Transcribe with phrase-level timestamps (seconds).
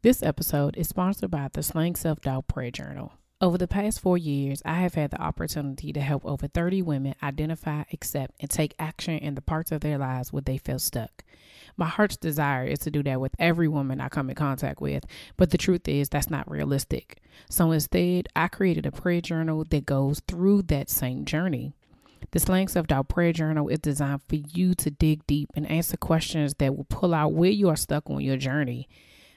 [0.00, 3.14] This episode is sponsored by the Slaying Self Doubt Prayer Journal.
[3.40, 7.16] Over the past four years, I have had the opportunity to help over 30 women
[7.20, 11.24] identify, accept, and take action in the parts of their lives where they feel stuck.
[11.76, 15.04] My heart's desire is to do that with every woman I come in contact with,
[15.36, 17.20] but the truth is that's not realistic.
[17.50, 21.72] So instead, I created a prayer journal that goes through that same journey.
[22.30, 25.96] The Slaying Self Doubt Prayer Journal is designed for you to dig deep and answer
[25.96, 28.88] questions that will pull out where you are stuck on your journey.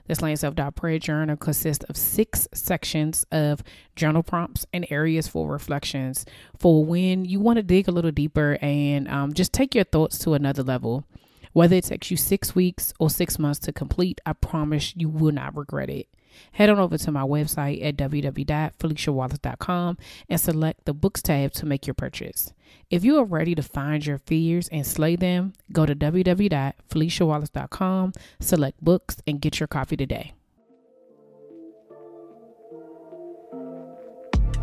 [0.08, 3.64] The Slaying Self Doubt Prayer Journal consists of six sections of
[3.96, 6.26] journal prompts and areas for reflections
[6.58, 10.20] for when you want to dig a little deeper and um, just take your thoughts
[10.20, 11.06] to another level.
[11.54, 15.34] Whether it takes you six weeks or six months to complete, I promise you will
[15.34, 16.08] not regret it.
[16.54, 19.98] Head on over to my website at www.feliciawallace.com
[20.30, 22.54] and select the books tab to make your purchase.
[22.90, 28.84] If you are ready to find your fears and slay them, go to www.feliciawallace.com, select
[28.84, 30.34] books, and get your copy today.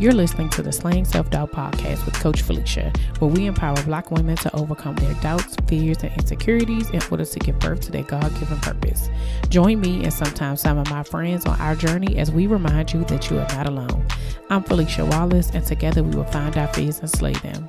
[0.00, 4.12] You're listening to the Slaying Self Doubt podcast with Coach Felicia, where we empower Black
[4.12, 8.04] women to overcome their doubts, fears, and insecurities in order to give birth to their
[8.04, 9.10] God given purpose.
[9.48, 13.02] Join me and sometimes some of my friends on our journey as we remind you
[13.06, 14.06] that you are not alone.
[14.50, 17.68] I'm Felicia Wallace, and together we will find our fears and slay them.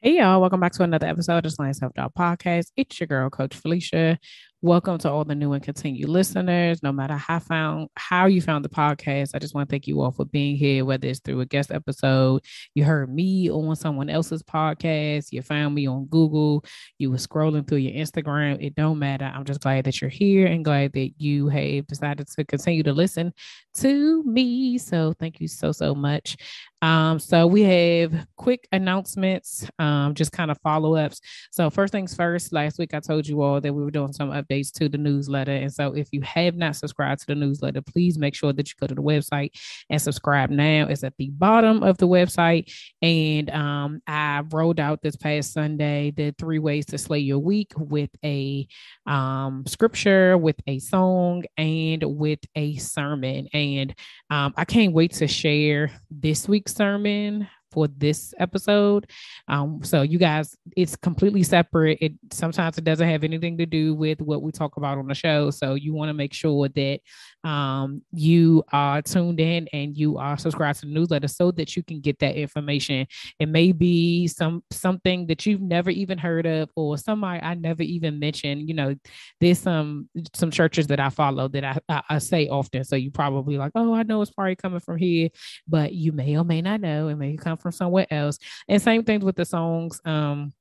[0.00, 2.72] Hey y'all, welcome back to another episode of Slaying Self Doubt Podcast.
[2.76, 4.18] It's your girl, Coach Felicia.
[4.60, 6.82] Welcome to all the new and continued listeners.
[6.82, 10.00] No matter how found how you found the podcast, I just want to thank you
[10.00, 10.84] all for being here.
[10.84, 12.42] Whether it's through a guest episode,
[12.74, 16.64] you heard me on someone else's podcast, you found me on Google,
[16.98, 18.60] you were scrolling through your Instagram.
[18.60, 19.30] It don't matter.
[19.32, 22.92] I'm just glad that you're here and glad that you have decided to continue to
[22.92, 23.32] listen
[23.74, 24.76] to me.
[24.78, 26.36] So thank you so so much.
[26.80, 31.20] Um, so we have quick announcements, um, just kind of follow ups.
[31.50, 32.52] So first things first.
[32.52, 35.52] Last week I told you all that we were doing some updates to the newsletter.
[35.52, 38.74] And so if you have not subscribed to the newsletter, please make sure that you
[38.80, 39.50] go to the website
[39.90, 40.86] and subscribe now.
[40.88, 42.72] It's at the bottom of the website.
[43.02, 47.72] And um, I rolled out this past Sunday the three ways to slay your week
[47.76, 48.68] with a
[49.06, 53.48] um, scripture, with a song, and with a sermon.
[53.52, 53.94] And
[54.30, 59.08] um, I can't wait to share this week's sermon for this episode.
[59.46, 61.98] Um, so you guys, it's completely separate.
[62.00, 65.14] It sometimes it doesn't have anything to do with what we talk about on the
[65.14, 65.50] show.
[65.50, 66.98] So you want to make sure that
[67.44, 71.84] um, you are tuned in and you are subscribed to the newsletter so that you
[71.84, 73.06] can get that information.
[73.38, 77.84] It may be some something that you've never even heard of or somebody I never
[77.84, 78.68] even mentioned.
[78.68, 78.96] You know,
[79.40, 82.82] there's some some churches that I follow that I, I, I say often.
[82.82, 85.28] So you probably like, oh, I know it's probably coming from here,
[85.68, 87.06] but you may or may not know.
[87.06, 88.38] It may come from somewhere else.
[88.68, 90.00] And same things with the songs.
[90.04, 90.52] Um,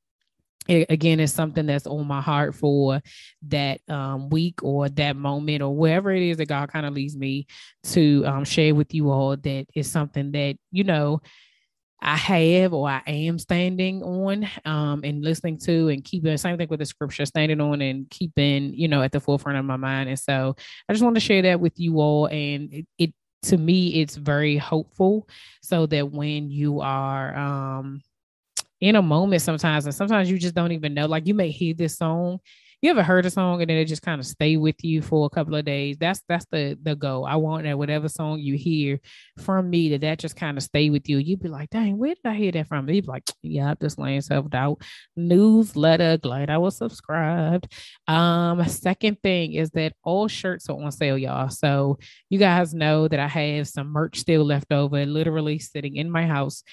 [0.68, 3.02] it, again it's something that's on my heart for
[3.44, 7.16] that um, week or that moment or wherever it is that god kind of leads
[7.16, 7.48] me
[7.84, 11.22] to um, share with you all that is something that you know
[12.00, 16.68] I have or I am standing on um, and listening to and keeping same thing
[16.70, 20.10] with the scripture, standing on and keeping, you know, at the forefront of my mind.
[20.10, 20.56] And so
[20.88, 22.28] I just want to share that with you all.
[22.28, 23.14] And it, it
[23.44, 25.28] to me, it's very hopeful
[25.62, 28.02] so that when you are um,
[28.82, 31.06] in a moment sometimes, and sometimes you just don't even know.
[31.06, 32.40] Like you may hear this song,
[32.82, 35.26] you ever heard a song and then it just kind of stay with you for
[35.26, 35.98] a couple of days.
[36.00, 37.26] That's that's the the goal.
[37.26, 39.00] I want that whatever song you hear
[39.40, 41.18] from me that that just kind of stay with you.
[41.18, 42.88] You'd be like, dang, where did I hear that from?
[42.88, 44.82] You'd be like, yeah, I'm just Slaying self doubt
[45.16, 46.18] newsletter.
[46.18, 47.74] Glad I was subscribed.
[48.08, 51.50] Um, second thing is that all shirts are on sale, y'all.
[51.50, 51.98] So
[52.30, 56.28] you guys know that I have some merch still left over, literally sitting in my
[56.28, 56.64] house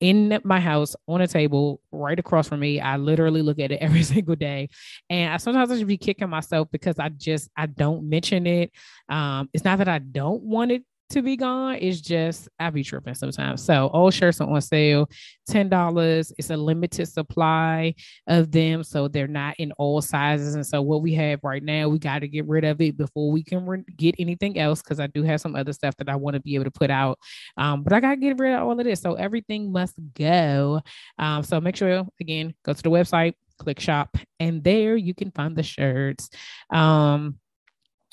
[0.00, 2.80] in my house on a table right across from me.
[2.80, 4.68] I literally look at it every single day.
[5.08, 8.72] And I sometimes I should be kicking myself because I just I don't mention it.
[9.08, 11.76] Um, it's not that I don't want it to be gone.
[11.80, 13.62] It's just I be tripping sometimes.
[13.62, 15.08] So all shirts are on sale,
[15.46, 16.32] ten dollars.
[16.38, 17.94] It's a limited supply
[18.26, 20.54] of them, so they're not in all sizes.
[20.54, 23.30] And so what we have right now, we got to get rid of it before
[23.30, 24.82] we can re- get anything else.
[24.82, 26.90] Because I do have some other stuff that I want to be able to put
[26.90, 27.18] out,
[27.56, 29.00] um, but I got to get rid of all of this.
[29.00, 30.80] So everything must go.
[31.18, 35.30] Um, so make sure again go to the website click shop, and there you can
[35.30, 36.30] find the shirts.
[36.70, 37.38] Um,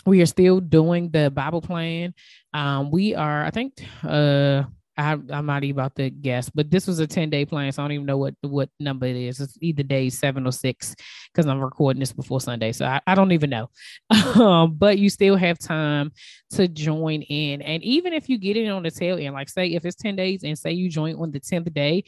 [0.08, 2.14] we are still doing the Bible plan.
[2.54, 3.74] Um, we are, I think,
[4.04, 4.64] uh,
[5.00, 7.72] I, I'm not even about to guess, but this was a 10 day plan.
[7.72, 9.40] So I don't even know what, what number it is.
[9.40, 10.96] It's either day seven or six
[11.32, 12.72] because I'm recording this before Sunday.
[12.72, 13.70] So I, I don't even know.
[14.42, 16.12] um, but you still have time
[16.52, 17.62] to join in.
[17.62, 20.16] And even if you get in on the tail end, like say if it's 10
[20.16, 22.06] days and say you join on the 10th day,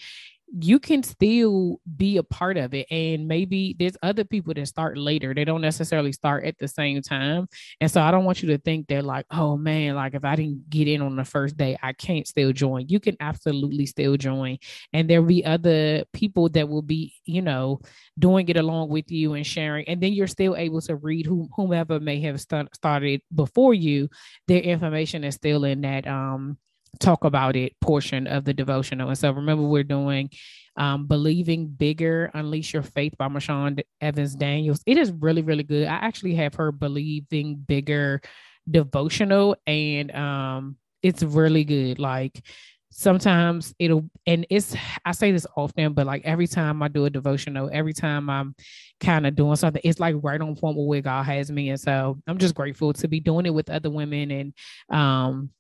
[0.58, 4.98] you can still be a part of it and maybe there's other people that start
[4.98, 5.34] later.
[5.34, 7.48] They don't necessarily start at the same time
[7.82, 10.36] and so i don't want you to think they're like oh man like if i
[10.36, 12.88] didn't get in on the first day i can't still join.
[12.88, 14.58] You can absolutely still join
[14.94, 17.82] and there'll be other people that will be you know
[18.18, 21.50] doing it along with you and sharing and then you're still able to read who,
[21.56, 24.10] whomever may have st- started before you.
[24.48, 26.58] Their information is still in that um
[27.00, 29.10] talk about it portion of the devotional.
[29.10, 30.30] And so remember, we're doing
[30.76, 34.82] um, Believing Bigger, Unleash Your Faith by Marshawn Evans Daniels.
[34.86, 35.88] It is really, really good.
[35.88, 38.22] I actually have her Believing Bigger
[38.70, 42.00] devotional, and um, it's really good.
[42.00, 42.42] Like,
[42.92, 44.76] sometimes it'll and it's
[45.06, 48.56] i say this often but like every time i do a devotional every time i'm
[49.00, 51.80] kind of doing something it's like right on point with where god has me and
[51.80, 54.54] so i'm just grateful to be doing it with other women and
[54.90, 55.52] um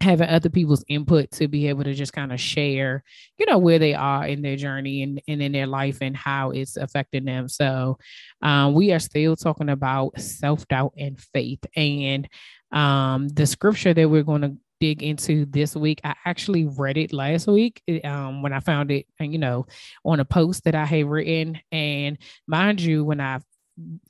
[0.00, 3.02] having other people's input to be able to just kind of share,
[3.38, 6.50] you know, where they are in their journey and, and in their life and how
[6.50, 7.48] it's affecting them.
[7.48, 7.98] So
[8.42, 11.60] um, we are still talking about self-doubt and faith.
[11.74, 12.28] And
[12.72, 17.14] um, the scripture that we're going to dig into this week, I actually read it
[17.14, 19.66] last week um, when I found it, and you know,
[20.04, 21.58] on a post that I had written.
[21.72, 23.40] And mind you, when I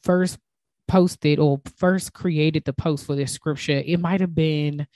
[0.02, 0.38] first
[0.88, 4.88] posted or first created the post for this scripture, it might have been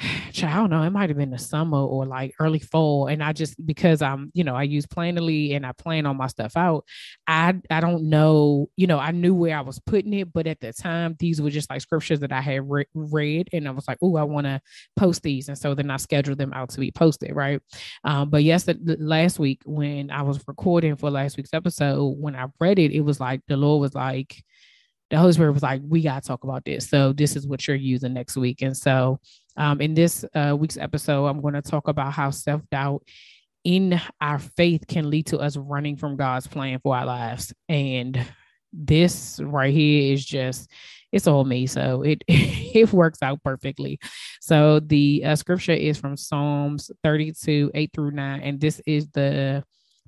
[0.00, 3.06] I don't know, it might have been the summer or like early fall.
[3.06, 6.26] And I just because I'm, you know, I use Planoly and I plan all my
[6.26, 6.84] stuff out.
[7.26, 10.60] I I don't know, you know, I knew where I was putting it, but at
[10.60, 13.86] the time, these were just like scriptures that I had re- read, and I was
[13.86, 14.60] like, oh, I want to
[14.96, 17.60] post these, and so then I scheduled them out to be posted, right?
[18.04, 22.46] Um, but yes, last week when I was recording for last week's episode, when I
[22.60, 24.42] read it, it was like the Lord was like
[25.10, 26.88] the Holy Spirit was like, we got to talk about this.
[26.88, 28.62] So this is what you're using next week.
[28.62, 29.20] And so
[29.56, 33.02] um, in this uh, week's episode, I'm going to talk about how self doubt
[33.64, 37.52] in our faith can lead to us running from God's plan for our lives.
[37.68, 38.24] And
[38.74, 40.70] this right here is just
[41.12, 44.00] it's all me so it it works out perfectly
[44.40, 49.62] so the uh, scripture is from psalms 32 8 through 9 and this is the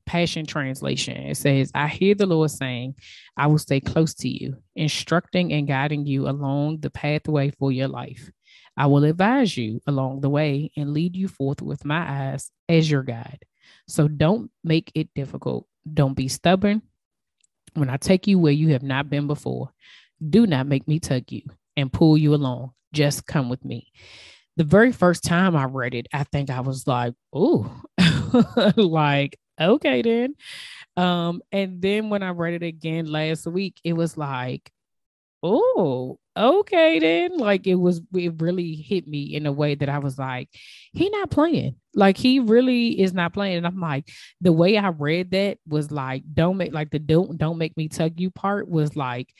[0.07, 1.17] Passion Translation.
[1.17, 2.95] It says, I hear the Lord saying,
[3.37, 7.89] I will stay close to you, instructing and guiding you along the pathway for your
[7.89, 8.31] life.
[8.77, 12.91] I will advise you along the way and lead you forth with my eyes as
[12.91, 13.41] your guide.
[13.89, 15.67] So don't make it difficult.
[15.93, 16.83] Don't be stubborn.
[17.75, 19.71] When I take you where you have not been before,
[20.27, 21.43] do not make me tug you
[21.77, 22.73] and pull you along.
[22.93, 23.93] Just come with me.
[24.57, 27.71] The very first time I read it, I think I was like, oh,
[28.77, 30.35] like okay then.
[30.97, 34.71] Um, and then when I read it again last week, it was like,
[35.43, 37.39] oh, okay then.
[37.39, 40.49] Like it was it really hit me in a way that I was like,
[40.93, 41.77] he not playing.
[41.95, 43.59] Like he really is not playing.
[43.59, 44.09] And I'm like,
[44.41, 47.89] the way I read that was like, don't make like the don't don't make me
[47.89, 49.33] tug you part was like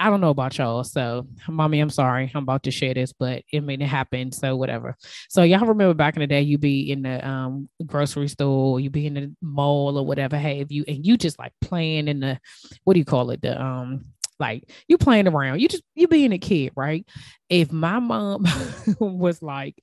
[0.00, 0.84] I don't know about y'all.
[0.84, 2.30] So, mommy, I'm sorry.
[2.34, 4.32] I'm about to share this, but it may it happen.
[4.32, 4.96] So, whatever.
[5.28, 8.90] So, y'all remember back in the day, you be in the um, grocery store, you
[8.90, 12.38] be in the mall or whatever have you, and you just like playing in the,
[12.84, 13.42] what do you call it?
[13.42, 14.04] The, um,
[14.40, 15.60] like you playing around.
[15.60, 17.04] You just, you being a kid, right?
[17.48, 18.46] If my mom
[19.00, 19.82] was like,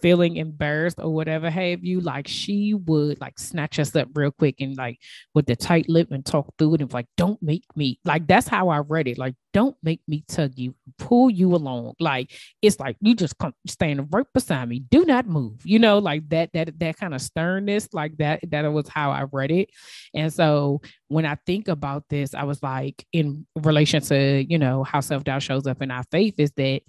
[0.00, 4.56] feeling embarrassed or whatever have you, like she would like snatch us up real quick
[4.60, 4.98] and like
[5.34, 8.48] with the tight lip and talk through it and like, don't make me like that's
[8.48, 9.18] how I read it.
[9.18, 11.94] Like, don't make me tug you, pull you along.
[11.98, 12.30] Like
[12.62, 14.80] it's like you just come stand right beside me.
[14.80, 15.64] Do not move.
[15.64, 19.24] You know, like that that that kind of sternness, like that, that was how I
[19.32, 19.70] read it.
[20.14, 24.84] And so when I think about this, I was like in relation to, you know,
[24.84, 26.82] how self-doubt shows up in our faith is that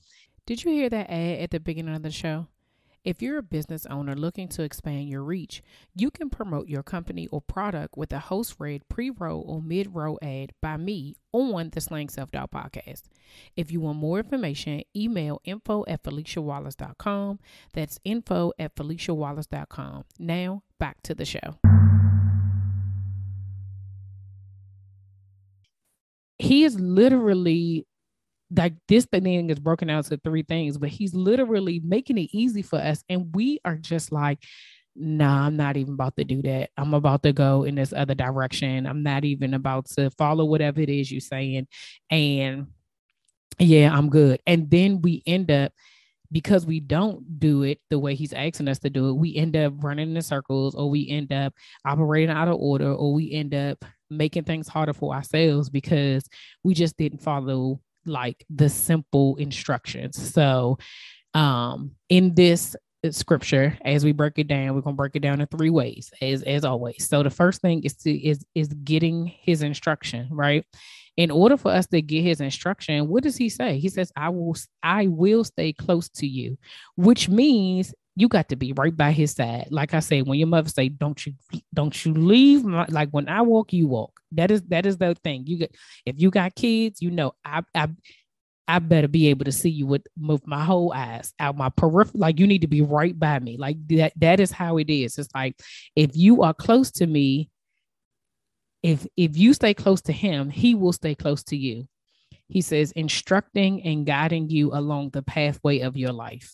[0.46, 2.48] did you hear that ad at the beginning of the show?
[3.04, 5.64] If you're a business owner looking to expand your reach,
[5.96, 9.96] you can promote your company or product with a host read pre roll or mid
[9.96, 13.04] roll ad by me on the Slaying Self Doubt podcast.
[13.56, 17.40] If you want more information, email info at FeliciaWallace.com.
[17.74, 20.06] That's info at FeliciaWallace.com.
[20.20, 21.58] Now, back to the show.
[26.38, 27.88] He is literally
[28.56, 32.62] like this thing is broken down to three things, but he's literally making it easy
[32.62, 33.04] for us.
[33.10, 34.44] And we are just like,
[34.96, 36.70] nah, I'm not even about to do that.
[36.78, 38.86] I'm about to go in this other direction.
[38.86, 41.68] I'm not even about to follow whatever it is you're saying.
[42.10, 42.68] And
[43.58, 44.42] yeah, I'm good.
[44.46, 45.72] And then we end up
[46.32, 49.56] because we don't do it the way he's asking us to do it, we end
[49.56, 51.54] up running in circles or we end up
[51.86, 56.28] operating out of order or we end up making things harder for ourselves because
[56.64, 60.34] we just didn't follow like the simple instructions.
[60.34, 60.78] So
[61.34, 62.76] um in this
[63.10, 66.44] scripture as we break it down we're to break it down in three ways as
[66.44, 67.08] as always.
[67.08, 70.66] So the first thing is to is is getting his instruction right?
[71.18, 73.80] In order for us to get his instruction what does he say?
[73.80, 76.58] He says i will i will stay close to you
[76.96, 80.48] which means you got to be right by his side like i say when your
[80.48, 81.34] mother say don't you
[81.74, 85.16] don't you leave my, like when i walk you walk that is that is the
[85.24, 85.76] thing you get
[86.06, 87.88] if you got kids you know i i
[88.68, 92.22] I better be able to see you with move my whole eyes out my peripheral.
[92.22, 93.58] Like you need to be right by me.
[93.58, 94.14] Like that.
[94.16, 95.18] That is how it is.
[95.18, 95.60] It's like
[95.94, 97.50] if you are close to me,
[98.82, 101.86] if if you stay close to him, he will stay close to you.
[102.48, 106.54] He says, instructing and guiding you along the pathway of your life.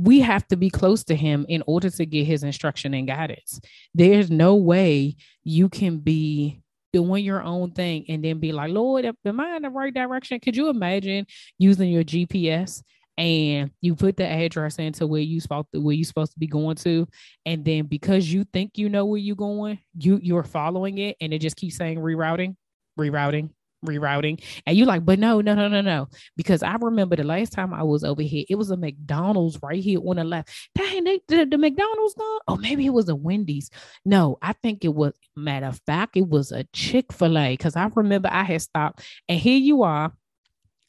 [0.00, 3.60] We have to be close to him in order to get his instruction and guidance.
[3.94, 6.62] There's no way you can be
[6.92, 10.40] doing your own thing and then be like, Lord, am I in the right direction?
[10.40, 11.26] Could you imagine
[11.58, 12.82] using your GPS
[13.18, 16.46] and you put the address into where you supposed to where you supposed to be
[16.46, 17.06] going to,
[17.44, 21.34] and then because you think you know where you're going, you you're following it, and
[21.34, 22.54] it just keeps saying rerouting,
[22.98, 23.50] rerouting,
[23.84, 24.42] rerouting.
[24.66, 26.08] And you're like, but no, no, no, no, no.
[26.36, 29.82] Because I remember the last time I was over here, it was a McDonald's right
[29.82, 30.50] here on the left.
[30.74, 32.40] Dang, they, the, the McDonald's gone.
[32.48, 33.70] Oh, maybe it was a Wendy's.
[34.04, 37.52] No, I think it was, matter of fact, it was a Chick fil A.
[37.52, 40.12] Because I remember I had stopped, and here you are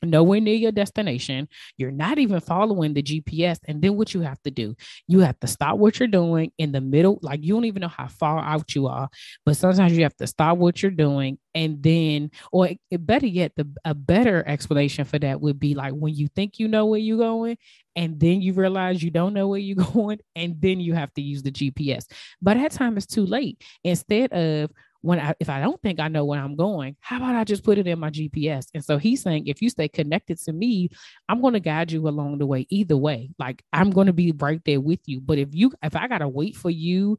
[0.04, 1.48] nowhere near your destination.
[1.78, 3.60] You're not even following the GPS.
[3.68, 4.76] And then what you have to do,
[5.08, 7.20] you have to stop what you're doing in the middle.
[7.22, 9.10] Like you don't even know how far out you are,
[9.46, 11.38] but sometimes you have to stop what you're doing.
[11.56, 16.14] And then, or better yet, the a better explanation for that would be like when
[16.14, 17.58] you think you know where you're going,
[17.96, 21.22] and then you realize you don't know where you're going, and then you have to
[21.22, 22.06] use the GPS.
[22.42, 23.62] By that time, it's too late.
[23.84, 27.36] Instead of when I, if I don't think I know where I'm going, how about
[27.36, 28.68] I just put it in my GPS?
[28.74, 30.90] And so he's saying, if you stay connected to me,
[31.28, 32.66] I'm going to guide you along the way.
[32.70, 35.22] Either way, like I'm going to be right there with you.
[35.22, 37.18] But if you, if I got to wait for you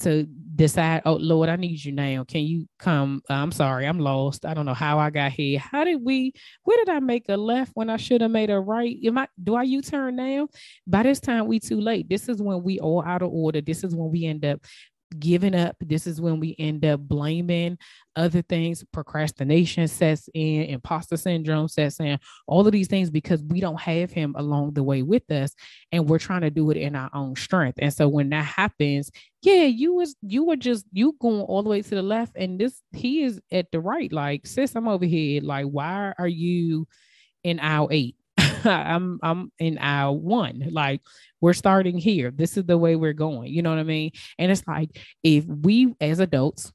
[0.00, 0.24] to
[0.54, 2.24] decide, oh Lord, I need you now.
[2.24, 3.22] Can you come?
[3.28, 4.44] Uh, I'm sorry, I'm lost.
[4.44, 5.58] I don't know how I got here.
[5.58, 6.32] How did we?
[6.64, 8.96] Where did I make a left when I should have made a right?
[9.04, 9.28] Am I?
[9.42, 10.48] Do I U-turn now?
[10.86, 12.08] By this time, we too late.
[12.08, 13.60] This is when we all out of order.
[13.60, 14.60] This is when we end up
[15.18, 15.76] giving up.
[15.80, 17.78] This is when we end up blaming
[18.16, 18.84] other things.
[18.92, 24.10] Procrastination sets in, imposter syndrome sets in, all of these things because we don't have
[24.10, 25.54] him along the way with us
[25.92, 27.78] and we're trying to do it in our own strength.
[27.80, 29.10] And so when that happens,
[29.42, 32.58] yeah, you was you were just you going all the way to the left and
[32.58, 34.12] this he is at the right.
[34.12, 35.42] Like, sis, I'm over here.
[35.42, 36.86] Like, why are you
[37.42, 38.16] in aisle eight?
[38.66, 40.68] I'm I'm in aisle one.
[40.70, 41.00] Like
[41.40, 42.30] we're starting here.
[42.30, 43.52] This is the way we're going.
[43.52, 44.12] You know what I mean?
[44.38, 44.90] And it's like
[45.22, 46.72] if we as adults,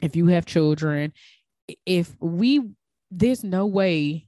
[0.00, 1.12] if you have children,
[1.86, 2.62] if we
[3.10, 4.26] there's no way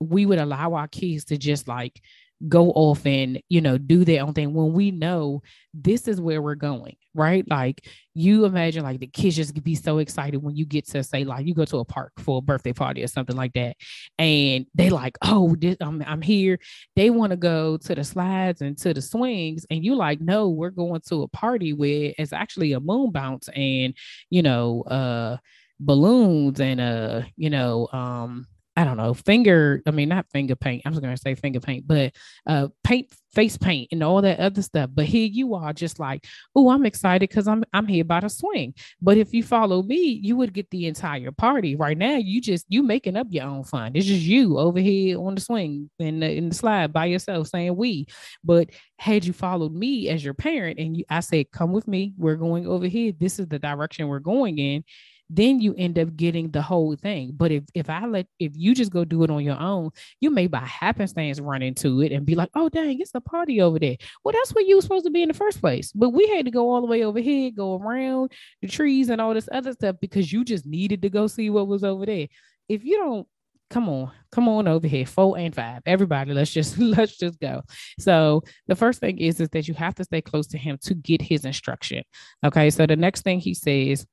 [0.00, 2.00] we would allow our kids to just like
[2.46, 5.42] go off and you know do their own thing when we know
[5.74, 7.44] this is where we're going right?
[7.50, 11.24] Like you imagine like the kids just be so excited when you get to say
[11.24, 13.76] like you go to a park for a birthday party or something like that
[14.18, 16.58] and they like oh this, I'm, I'm here.
[16.96, 20.48] They want to go to the slides and to the swings and you like no
[20.48, 23.94] we're going to a party where it's actually a moon bounce and
[24.30, 25.36] you know uh
[25.80, 28.46] balloons and uh you know um
[28.78, 30.82] I don't know, finger, I mean, not finger paint.
[30.86, 32.12] I was going to say finger paint, but
[32.46, 34.90] uh, paint, face paint and all that other stuff.
[34.94, 38.28] But here you are just like, oh, I'm excited because I'm I'm here by the
[38.28, 38.74] swing.
[39.02, 41.74] But if you follow me, you would get the entire party.
[41.74, 43.96] Right now, you just you making up your own fun.
[43.96, 47.74] It's just you over here on the swing in in the slide by yourself saying
[47.74, 48.06] we.
[48.44, 52.14] But had you followed me as your parent and you, I said, come with me,
[52.16, 53.10] we're going over here.
[53.10, 54.84] This is the direction we're going in
[55.30, 57.32] then you end up getting the whole thing.
[57.36, 60.30] But if if I let if you just go do it on your own, you
[60.30, 63.78] may by happenstance run into it and be like, oh dang, it's a party over
[63.78, 63.96] there.
[64.24, 65.92] Well, that's where you were supposed to be in the first place.
[65.92, 68.32] But we had to go all the way over here, go around
[68.62, 71.68] the trees and all this other stuff because you just needed to go see what
[71.68, 72.28] was over there.
[72.68, 73.26] If you don't
[73.70, 77.62] come on come on over here four and five everybody let's just let's just go
[77.98, 80.94] so the first thing is is that you have to stay close to him to
[80.94, 82.02] get his instruction
[82.42, 84.06] okay so the next thing he says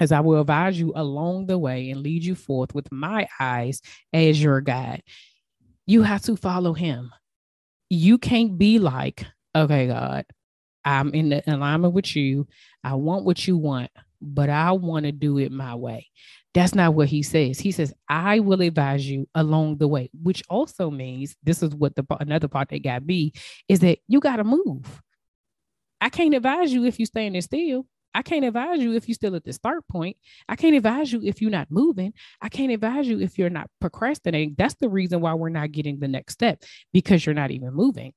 [0.00, 3.80] as I will advise you along the way and lead you forth with my eyes
[4.12, 5.02] as your guide.
[5.86, 7.12] You have to follow him.
[7.90, 9.24] You can't be like,
[9.54, 10.26] okay, God,
[10.84, 12.46] I'm in alignment with you.
[12.82, 16.08] I want what you want, but I want to do it my way.
[16.54, 17.58] That's not what he says.
[17.58, 21.96] He says, I will advise you along the way, which also means this is what
[21.96, 23.32] the another part that got me
[23.68, 25.02] is that you got to move.
[26.00, 27.86] I can't advise you if you're standing still.
[28.14, 30.16] I can't advise you if you're still at the start point.
[30.48, 32.14] I can't advise you if you're not moving.
[32.40, 34.54] I can't advise you if you're not procrastinating.
[34.56, 38.12] That's the reason why we're not getting the next step because you're not even moving.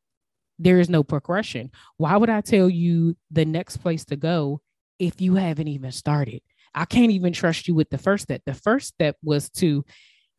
[0.60, 1.72] There is no progression.
[1.98, 4.62] Why would I tell you the next place to go
[5.00, 6.42] if you haven't even started?
[6.76, 8.42] I can't even trust you with the first step.
[8.46, 9.84] The first step was to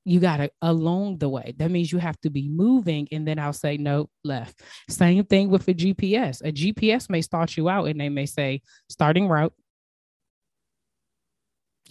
[0.08, 1.54] you got to along the way.
[1.58, 3.08] That means you have to be moving.
[3.12, 4.62] And then I'll say, no, left.
[4.88, 6.40] Same thing with a GPS.
[6.42, 9.52] A GPS may start you out and they may say, starting route,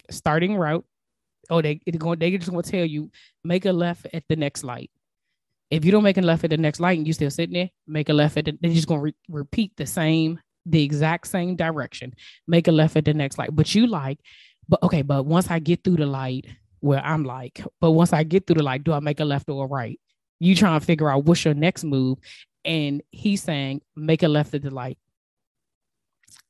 [0.09, 0.85] starting route.
[1.49, 3.09] Oh, they they're going they just going to tell you
[3.43, 4.91] make a left at the next light.
[5.69, 7.69] If you don't make a left at the next light and you still sitting there,
[7.85, 11.27] make a left at the, they're just going to re- repeat the same, the exact
[11.27, 12.13] same direction.
[12.47, 13.53] Make a left at the next light.
[13.53, 14.19] But you like,
[14.67, 16.45] but okay, but once I get through the light,
[16.87, 19.49] where I'm like, but once I get through the like, do I make a left
[19.49, 19.99] or a right?
[20.39, 22.17] You trying to figure out what's your next move.
[22.63, 24.97] And he's saying, make a left at the light.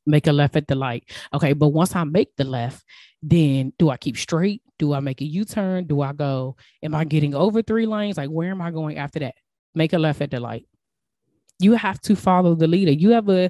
[0.05, 1.09] Make a left at the light.
[1.33, 2.83] Okay, but once I make the left,
[3.21, 4.61] then do I keep straight?
[4.79, 5.85] Do I make a U turn?
[5.85, 6.55] Do I go?
[6.83, 8.17] Am I getting over three lanes?
[8.17, 9.35] Like, where am I going after that?
[9.75, 10.67] Make a left at the light
[11.59, 12.91] you have to follow the leader.
[12.91, 13.49] You ever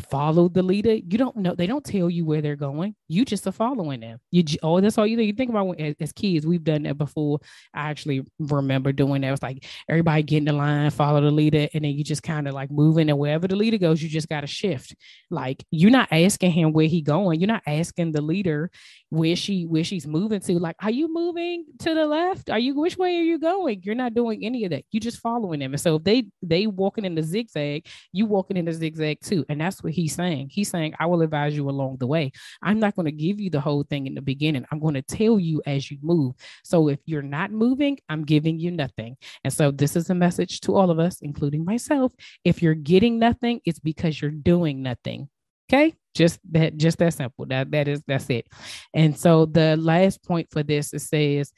[0.00, 0.94] follow the leader?
[0.94, 1.54] You don't know.
[1.54, 2.94] They don't tell you where they're going.
[3.08, 4.18] You just are following them.
[4.30, 5.26] You oh, that's all you think.
[5.26, 6.46] You think about when, as, as, kids.
[6.46, 7.40] We've done that before.
[7.74, 9.28] I actually remember doing that.
[9.28, 12.22] It was like everybody get in the line, follow the leader, and then you just
[12.22, 13.10] kind of like moving.
[13.10, 14.94] And wherever the leader goes, you just got to shift.
[15.30, 17.40] Like you're not asking him where he going.
[17.40, 18.70] You're not asking the leader
[19.10, 20.58] where she where she's moving to.
[20.58, 22.50] Like, are you moving to the left?
[22.50, 23.82] Are you which way are you going?
[23.82, 24.84] You're not doing any of that.
[24.90, 25.72] You're just following them.
[25.72, 29.44] And so if they they walking in the zigzag, you walking in the zigzag too.
[29.48, 30.48] And that's what he's saying.
[30.50, 32.32] He's saying, I will advise you along the way.
[32.62, 34.64] I'm not going to give you the whole thing in the beginning.
[34.70, 36.34] I'm going to tell you as you move.
[36.64, 39.16] So if you're not moving, I'm giving you nothing.
[39.44, 42.12] And so this is a message to all of us, including myself.
[42.44, 45.28] If you're getting nothing, it's because you're doing nothing.
[45.70, 45.94] Okay.
[46.14, 47.46] Just that, just that simple.
[47.46, 48.46] That that is that's it.
[48.94, 51.52] And so the last point for this it says,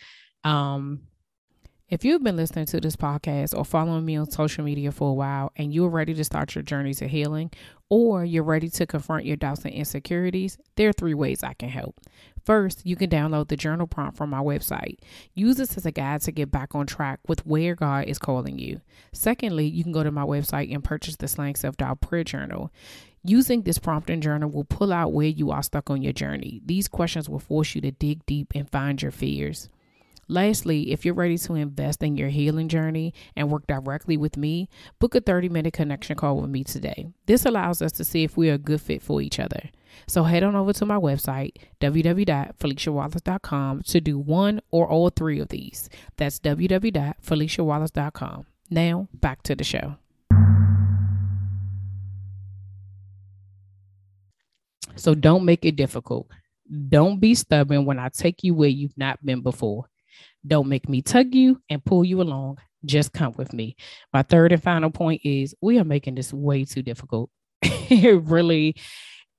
[0.44, 1.00] um,
[1.90, 5.14] if you've been listening to this podcast or following me on social media for a
[5.14, 7.50] while and you're ready to start your journey to healing,
[7.90, 11.68] or you're ready to confront your doubts and insecurities, there are three ways I can
[11.68, 12.00] help.
[12.46, 14.98] First, you can download the journal prompt from my website.
[15.34, 18.58] Use this as a guide to get back on track with where God is calling
[18.58, 18.80] you.
[19.12, 22.72] Secondly, you can go to my website and purchase the Slaying Self Doubt Prayer Journal.
[23.22, 26.62] Using this prompt and journal will pull out where you are stuck on your journey.
[26.64, 29.68] These questions will force you to dig deep and find your fears.
[30.30, 34.68] Lastly, if you're ready to invest in your healing journey and work directly with me,
[35.00, 37.08] book a 30 minute connection call with me today.
[37.26, 39.70] This allows us to see if we are a good fit for each other.
[40.06, 45.48] So head on over to my website, www.feliciawallace.com, to do one or all three of
[45.48, 45.90] these.
[46.16, 48.46] That's www.feliciawallace.com.
[48.70, 49.96] Now, back to the show.
[54.94, 56.28] So don't make it difficult.
[56.88, 59.89] Don't be stubborn when I take you where you've not been before.
[60.46, 62.58] Don't make me tug you and pull you along.
[62.84, 63.76] Just come with me.
[64.12, 67.30] My third and final point is we are making this way too difficult.
[67.62, 68.76] it really,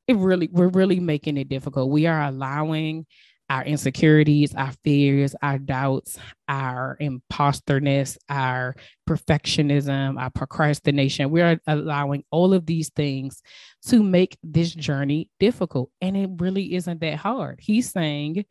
[0.08, 1.90] it really, we're really making it difficult.
[1.90, 3.08] We are allowing
[3.52, 8.74] our insecurities, our fears, our doubts, our imposterness, our
[9.10, 11.30] perfectionism, our procrastination.
[11.30, 13.42] We are allowing all of these things
[13.88, 15.90] to make this journey difficult.
[16.00, 17.60] And it really isn't that hard.
[17.62, 18.46] He's saying,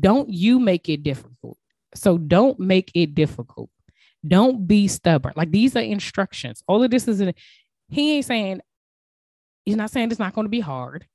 [0.00, 1.58] don't you make it difficult.
[1.94, 3.70] So don't make it difficult.
[4.26, 5.34] Don't be stubborn.
[5.36, 6.62] Like these are instructions.
[6.66, 7.34] All of this is in,
[7.88, 8.60] he ain't saying
[9.64, 11.06] he's not saying it's not going to be hard.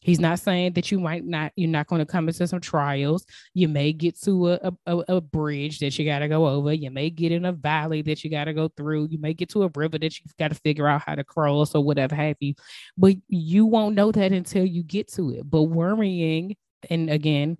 [0.00, 3.26] He's not saying that you might not, you're not going to come into some trials.
[3.52, 6.72] You may get to a, a, a bridge that you got to go over.
[6.72, 9.08] You may get in a valley that you got to go through.
[9.10, 11.74] You may get to a river that you've got to figure out how to cross
[11.74, 12.54] or whatever have you.
[12.96, 15.50] But you won't know that until you get to it.
[15.50, 16.56] But worrying,
[16.88, 17.58] and again,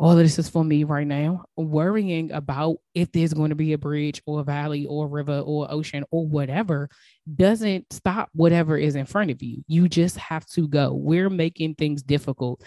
[0.00, 3.74] all of this is for me right now, worrying about if there's going to be
[3.74, 6.88] a bridge or a valley or a river or ocean or whatever
[7.36, 9.62] doesn't stop whatever is in front of you.
[9.68, 10.94] You just have to go.
[10.94, 12.62] We're making things difficult.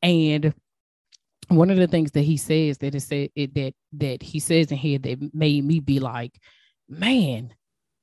[0.00, 0.54] And
[1.48, 4.72] one of the things that he says that is said it, that that he says
[4.72, 6.40] in here that made me be like,
[6.88, 7.52] man,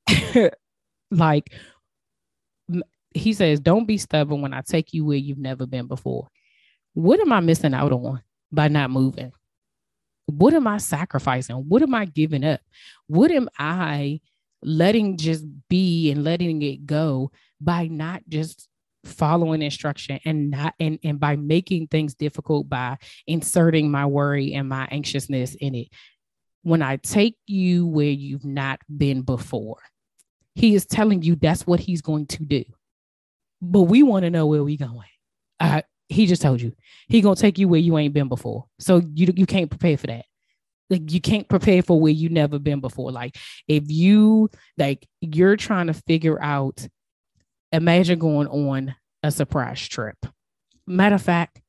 [1.09, 1.51] like
[3.15, 6.27] he says, don't be stubborn when I take you where you've never been before.
[6.93, 8.21] What am I missing out on?
[8.51, 9.31] By not moving?
[10.27, 11.55] What am I sacrificing?
[11.55, 12.61] What am I giving up?
[13.07, 14.21] What am I
[14.63, 17.31] letting just be and letting it go
[17.61, 18.67] by not just
[19.05, 24.67] following instruction and not and, and by making things difficult by inserting my worry and
[24.67, 25.87] my anxiousness in it
[26.63, 29.77] when i take you where you've not been before
[30.55, 32.63] he is telling you that's what he's going to do
[33.61, 35.07] but we want to know where we going
[35.59, 36.73] uh, he just told you
[37.07, 38.65] he gonna take you where you ain't been before.
[38.79, 40.25] So you you can't prepare for that.
[40.89, 43.11] Like you can't prepare for where you never been before.
[43.11, 43.37] Like
[43.67, 46.87] if you like you're trying to figure out
[47.71, 50.17] imagine going on a surprise trip.
[50.87, 51.61] Matter of fact,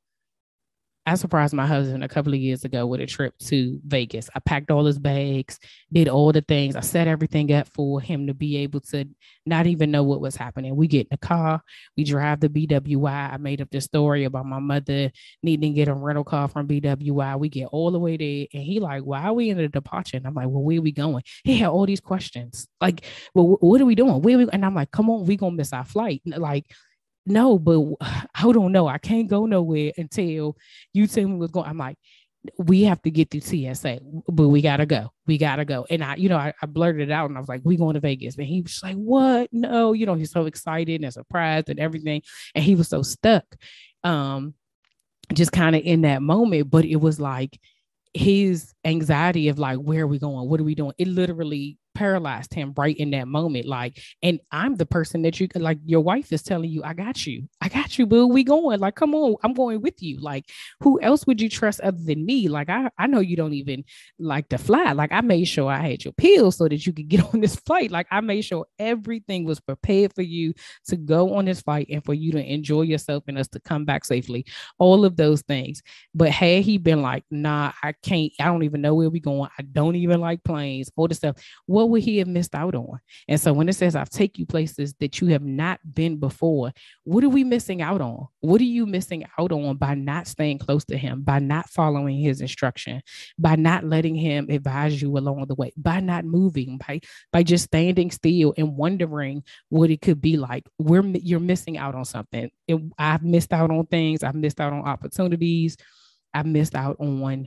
[1.09, 4.29] I surprised my husband a couple of years ago with a trip to Vegas.
[4.35, 5.61] I packed all his bags,
[5.93, 6.75] did all the things.
[6.75, 9.05] I set everything up for him to be able to
[9.47, 10.75] not even know what was happening.
[10.75, 11.63] We get in the car,
[11.97, 13.35] we drive the BWI.
[13.35, 15.13] I made up this story about my mother
[15.45, 17.39] needing to get a rental car from BWI.
[17.39, 20.17] We get all the way there, and he like, "Why are we in the departure?"
[20.17, 23.59] And I'm like, "Well, where are we going?" He had all these questions, like, "Well,
[23.61, 24.23] what are we doing?
[24.23, 26.67] Where we?" And I'm like, "Come on, we gonna miss our flight." Like,
[27.27, 28.87] no, but I don't know.
[28.87, 30.57] I can't go nowhere until
[30.93, 31.69] you tell me what's going.
[31.69, 31.99] I'm like,
[32.59, 35.11] we have to get through TSA, but we gotta go.
[35.27, 35.87] We gotta go.
[35.91, 37.95] And I, you know, I, I blurted it out and I was like, we going
[37.95, 38.37] to Vegas.
[38.37, 39.49] And he was like, what?
[39.53, 42.23] No, you know, he's so excited and surprised and everything.
[42.55, 43.45] And he was so stuck.
[44.05, 44.55] Um,
[45.33, 46.71] just kind of in that moment.
[46.71, 47.59] But it was like
[48.15, 50.49] his anxiety of like, where are we going?
[50.49, 50.93] What are we doing?
[50.99, 53.67] It literally paralyzed him right in that moment.
[53.67, 57.27] Like, and I'm the person that you like, your wife is telling you, I got
[57.27, 57.49] you.
[57.61, 58.27] I got you, boo.
[58.27, 58.79] We going.
[58.81, 60.21] Like, come on, I'm going with you.
[60.21, 62.49] Like, who else would you trust other than me?
[62.49, 63.85] Like, I, I know you don't even
[64.19, 64.93] like to fly.
[64.93, 67.57] Like, I made sure I had your pills so that you could get on this
[67.57, 67.91] flight.
[67.91, 70.53] Like, I made sure everything was prepared for you
[70.89, 73.87] to go on this flight and for you to enjoy yourself and us to come
[73.87, 74.45] back safely.
[74.79, 75.83] All of those things.
[76.15, 79.51] But had he been like, nah, I can't, I don't even know where we going.
[79.59, 81.37] I don't even like planes, all this stuff.
[81.65, 82.99] What what would he have missed out on?
[83.29, 86.73] And so when it says, I've take you places that you have not been before,
[87.05, 88.27] what are we missing out on?
[88.41, 92.19] What are you missing out on by not staying close to him, by not following
[92.19, 93.03] his instruction,
[93.39, 97.01] by not letting him advise you along the way, by not moving, by,
[97.33, 100.67] by just standing still and wondering what it could be like?
[100.81, 102.51] We're, you're missing out on something.
[102.67, 104.25] It, I've missed out on things.
[104.25, 105.77] I've missed out on opportunities.
[106.35, 107.47] I've missed out on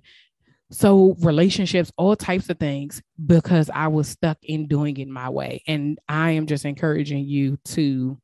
[0.72, 5.64] so relationships all types of things because i was stuck in doing it my way.
[5.68, 8.18] And i am just encouraging you to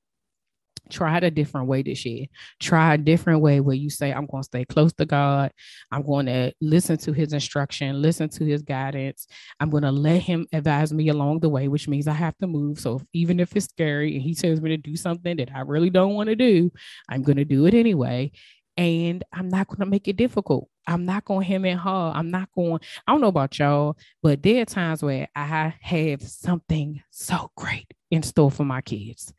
[0.92, 2.28] try a different way this year.
[2.60, 5.52] Try a different way where you say i'm going to stay close to god.
[5.92, 9.28] I'm going to listen to his instruction listen to his guidance.
[9.60, 12.48] I'm going to let him advise me along the way which means i have to
[12.48, 12.80] move.
[12.80, 15.62] So if, even if it's scary and he tells me to do something that i
[15.62, 16.72] really don't want to do
[17.10, 18.32] i'm going to do it anyway.
[18.78, 20.68] And I'm not going to make it difficult.
[20.88, 22.12] I'm not going to him and her.
[22.16, 26.22] I'm not going, I don't know about y'all, but there are times where I have
[26.22, 29.34] something so great in store for my kids.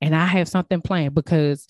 [0.00, 1.66] And I have something planned because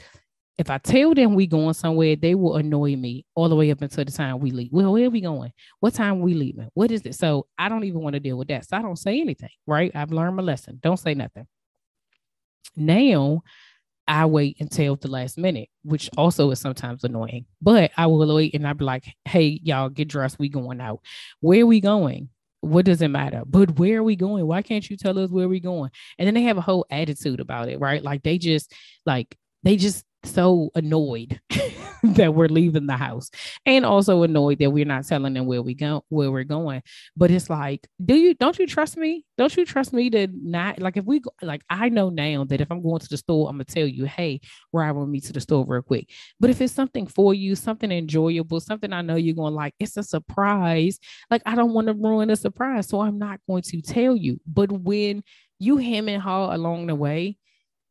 [0.59, 3.81] if I tell them we going somewhere, they will annoy me all the way up
[3.81, 4.71] until the time we leave.
[4.71, 5.53] Well, where are we going?
[5.81, 6.69] What time are we leaving?
[6.75, 7.15] What is it?
[7.15, 8.69] So I don't even want to deal with that.
[8.69, 9.91] So I don't say anything, right?
[9.95, 10.79] I've learned my lesson.
[10.83, 11.47] Don't say nothing.
[12.77, 13.43] Now
[14.11, 17.47] I wait until the last minute, which also is sometimes annoying.
[17.63, 20.41] But I will wait and I'll be like, hey, y'all get dressed.
[20.41, 20.99] We going out.
[21.39, 22.29] Where are we going?
[22.61, 23.43] What does it matter?
[23.47, 24.49] But where are we going?
[24.49, 25.93] Why can't you tell us where we going?
[26.19, 28.03] And then they have a whole attitude about it, right?
[28.03, 28.75] Like they just
[29.07, 31.41] like they just so annoyed
[32.03, 33.31] that we're leaving the house
[33.67, 36.83] and also annoyed that we're not telling them where we go where we're going.
[37.17, 39.25] But it's like do you don't you trust me?
[39.39, 42.61] Don't you trust me to not like if we go like i know now that
[42.61, 44.41] if i'm going to the store i'm gonna tell you hey
[44.73, 46.09] ride with me to the store real quick.
[46.39, 49.97] But if it's something for you something enjoyable something i know you're to like it's
[49.97, 50.99] a surprise.
[51.31, 54.41] Like i don't want to ruin a surprise so i'm not going to tell you.
[54.47, 55.23] But when
[55.59, 57.37] you hem and haw along the way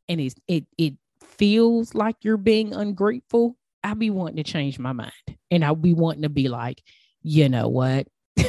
[0.08, 0.96] and it's it it
[1.40, 5.14] feels like you're being ungrateful, I'll be wanting to change my mind.
[5.52, 6.84] And I'll be wanting to be like,
[7.24, 8.08] you know what?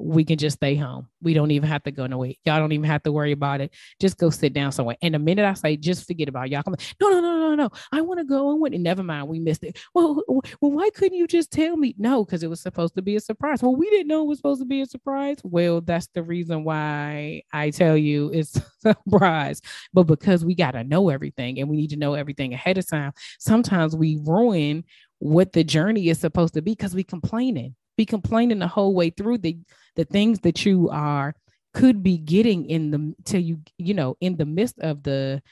[0.00, 1.08] we can just stay home.
[1.22, 2.32] We don't even have to go nowhere.
[2.44, 3.72] Y'all don't even have to worry about it.
[4.00, 4.96] Just go sit down somewhere.
[5.02, 7.54] And the minute I say, just forget about it, y'all come, no, no, no, no,
[7.54, 7.70] no.
[7.92, 8.50] I want to go.
[8.50, 8.80] I want it.
[8.80, 9.28] Never mind.
[9.28, 9.78] We missed it.
[9.94, 11.94] Well, well, why couldn't you just tell me?
[11.98, 13.62] No, because it was supposed to be a surprise.
[13.62, 15.38] Well, we didn't know it was supposed to be a surprise.
[15.44, 19.60] Well, that's the reason why I tell you it's a surprise.
[19.92, 22.88] But because we got to know everything and we need to know everything ahead of
[22.88, 24.84] time, sometimes we ruin
[25.18, 29.10] what the journey is supposed to be because we complaining be complaining the whole way
[29.10, 29.58] through the
[29.94, 31.34] the things that you are
[31.74, 35.42] could be getting in the till you you know in the midst of the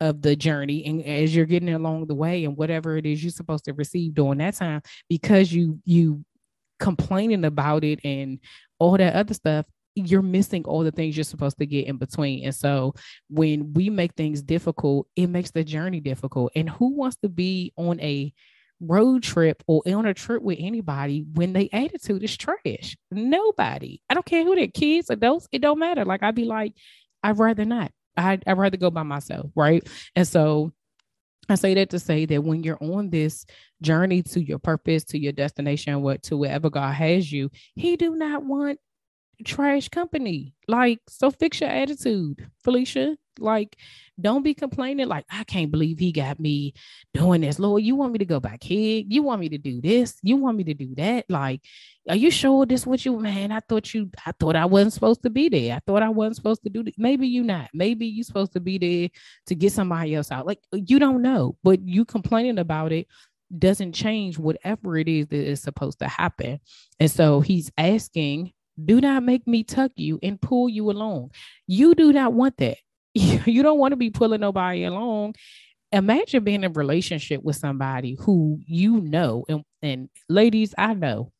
[0.00, 3.30] of the journey and as you're getting along the way and whatever it is you're
[3.30, 6.24] supposed to receive during that time because you you
[6.80, 8.40] complaining about it and
[8.80, 12.46] all that other stuff you're missing all the things you're supposed to get in between.
[12.46, 12.94] And so
[13.28, 16.50] when we make things difficult, it makes the journey difficult.
[16.56, 18.32] And who wants to be on a
[18.82, 22.96] road trip or on a trip with anybody when they attitude is trash?
[23.10, 24.02] Nobody.
[24.10, 26.04] I don't care who they're kids, adults, it don't matter.
[26.04, 26.74] Like I'd be like,
[27.22, 27.92] I'd rather not.
[28.16, 29.50] I'd, I'd rather go by myself.
[29.54, 29.86] Right.
[30.14, 30.72] And so
[31.48, 33.46] I say that to say that when you're on this
[33.80, 38.14] journey to your purpose, to your destination, what to wherever God has you, He do
[38.14, 38.78] not want
[39.44, 40.54] trash company.
[40.68, 43.16] Like, so fix your attitude, Felicia.
[43.38, 43.76] Like,
[44.20, 46.74] don't be complaining, like, I can't believe he got me
[47.14, 47.58] doing this.
[47.58, 49.02] Lord, you want me to go back here?
[49.06, 50.18] You want me to do this?
[50.22, 51.26] You want me to do that?
[51.28, 51.62] Like,
[52.08, 53.52] are you sure this what you man?
[53.52, 55.76] I thought you I thought I wasn't supposed to be there.
[55.76, 56.94] I thought I wasn't supposed to do this.
[56.98, 57.70] Maybe you not.
[57.72, 59.08] Maybe you supposed to be there
[59.46, 60.46] to get somebody else out.
[60.46, 63.06] Like uh, you don't know, but you complaining about it
[63.56, 66.58] doesn't change whatever it is that is supposed to happen.
[66.98, 71.30] And so he's asking do not make me tuck you and pull you along.
[71.66, 72.78] You do not want that.
[73.46, 75.34] You don't want to be pulling nobody along.
[75.92, 81.32] Imagine being in a relationship with somebody who you know, and, and ladies, I know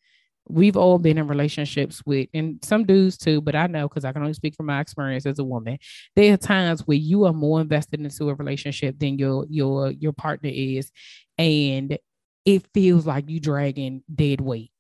[0.49, 4.13] we've all been in relationships with, and some dudes too, but I know because I
[4.13, 5.79] can only speak from my experience as a woman.
[6.17, 10.13] There are times where you are more invested into a relationship than your your your
[10.13, 10.91] partner is,
[11.39, 11.97] and
[12.45, 14.73] it feels like you dragging dead weight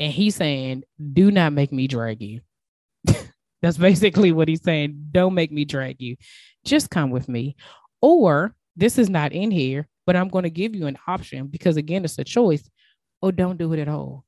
[0.00, 2.40] and he's saying, Do not make me drag you.
[3.62, 5.08] That's basically what he's saying.
[5.12, 6.16] Don't make me drag you.
[6.64, 7.56] Just come with me.
[8.00, 11.76] Or this is not in here, but I'm going to give you an option because,
[11.76, 12.68] again, it's a choice,
[13.20, 14.24] or don't do it at all.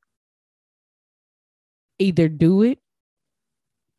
[1.99, 2.79] Either do it,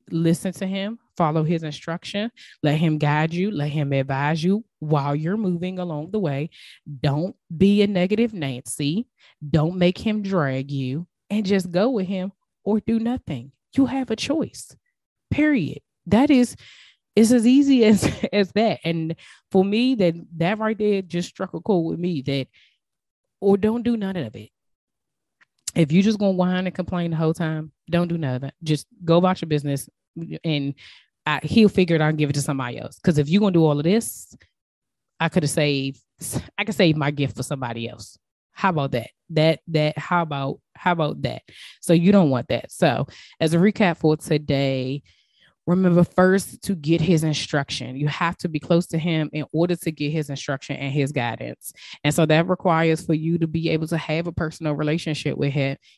[0.10, 2.32] listen to him, follow his instruction,
[2.63, 6.50] let him guide you, let him advise you while you're moving along the way.
[7.02, 9.08] Don't be a negative Nancy.
[9.50, 12.32] Don't make him drag you and just go with him
[12.63, 13.52] or do nothing.
[13.76, 14.76] You have a choice.
[15.36, 15.80] Period.
[16.06, 16.56] That is
[17.13, 18.80] it's as easy as as that.
[18.86, 19.15] And
[19.52, 22.48] for me, that that right there just struck a chord with me that
[23.41, 24.50] or don't do none of it.
[25.76, 28.54] If you just gonna whine and complain the whole time, don't do it.
[28.63, 29.89] Just go about your business
[30.45, 30.74] and
[31.26, 32.95] I, he'll figure it out and give it to somebody else.
[32.95, 34.34] Because if you're gonna do all of this,
[35.19, 36.00] I could have saved
[36.58, 38.17] I could save my gift for somebody else.
[38.54, 39.10] How about that?
[39.32, 41.41] That that how about how about that?
[41.82, 42.71] So you don't want that.
[42.71, 43.08] So
[43.41, 45.04] as a recap for today,
[45.67, 47.95] remember first to get his instruction.
[47.95, 51.12] You have to be close to him in order to get his instruction and his
[51.12, 51.73] guidance.
[52.04, 55.54] And so that requires for you to be able to have a personal relationship with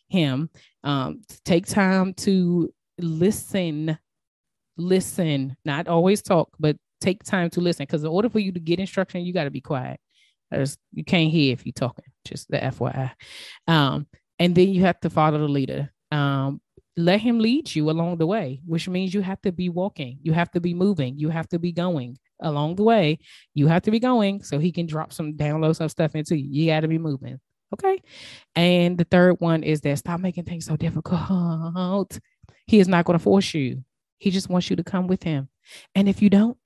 [0.07, 0.49] him.
[0.83, 3.97] Um, take time to listen,
[4.77, 7.83] listen, not always talk, but take time to listen.
[7.83, 9.99] Because in order for you to get instruction, you got to be quiet.
[10.49, 13.11] There's, you can't hear if you're talking, just the FYI.
[13.67, 14.07] Um,
[14.39, 15.91] and then you have to follow the leader.
[16.11, 16.61] Um,
[16.97, 20.33] let him lead you along the way, which means you have to be walking, you
[20.33, 23.19] have to be moving, you have to be going along the way.
[23.53, 26.47] You have to be going so he can drop some download some stuff into you.
[26.49, 27.39] You got to be moving.
[27.73, 28.01] Okay.
[28.55, 32.19] And the third one is that stop making things so difficult.
[32.65, 33.83] He is not going to force you.
[34.19, 35.49] He just wants you to come with him.
[35.95, 36.57] And if you don't,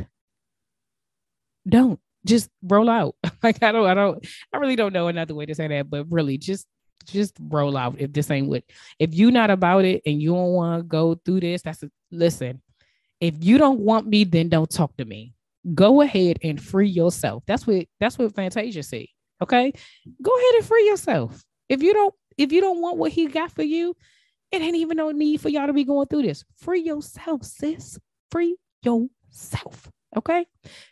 [1.68, 3.16] don't just roll out.
[3.44, 6.06] like I don't, I don't, I really don't know another way to say that, but
[6.10, 6.66] really just
[7.02, 8.64] just roll out if this ain't what
[9.00, 11.92] if you're not about it and you don't want to go through this that's a,
[12.12, 12.62] listen
[13.20, 15.34] if you don't want me then don't talk to me
[15.74, 19.06] go ahead and free yourself that's what that's what fantasia said
[19.42, 19.72] okay
[20.22, 23.52] go ahead and free yourself if you don't if you don't want what he got
[23.52, 23.96] for you
[24.52, 28.00] it ain't even no need for y'all to be going through this free yourself sis
[28.32, 30.46] free yourself Okay.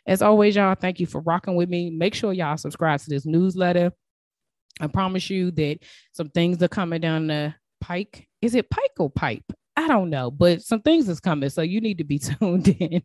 [0.06, 1.90] As always, y'all, thank you for rocking with me.
[1.90, 3.92] Make sure y'all subscribe to this newsletter.
[4.80, 5.78] I promise you that
[6.12, 8.28] some things are coming down the pike.
[8.40, 9.44] Is it pike or pipe?
[9.76, 11.48] I don't know, but some things is coming.
[11.48, 13.02] So you need to be tuned in.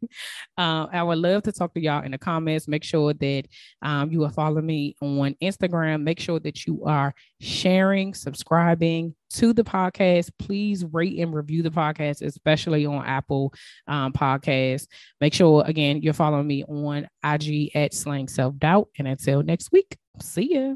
[0.58, 2.68] Uh, I would love to talk to y'all in the comments.
[2.68, 3.44] Make sure that
[3.82, 6.04] um, you are following me on Instagram.
[6.04, 10.32] Make sure that you are sharing, subscribing to the podcast.
[10.38, 13.54] Please rate and review the podcast, especially on Apple
[13.88, 14.88] um, Podcasts.
[15.22, 18.90] Make sure, again, you're following me on IG at Slaying Self Doubt.
[18.98, 20.76] And until next week, see ya.